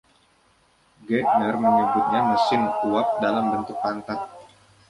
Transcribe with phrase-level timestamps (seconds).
[1.05, 4.27] Gairdner menyebutnya 'mesin uap dalam bentuk pantat'.